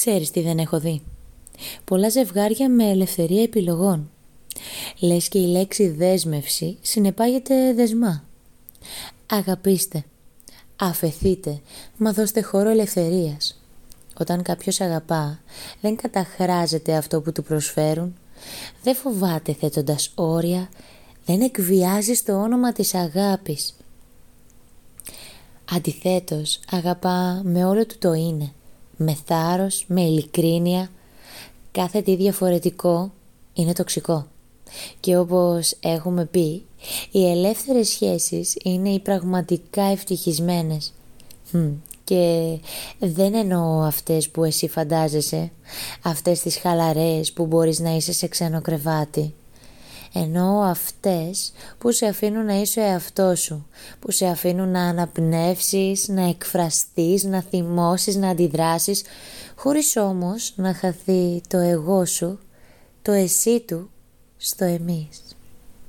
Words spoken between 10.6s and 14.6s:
Αφεθείτε. Μα δώστε χώρο ελευθερίας. Όταν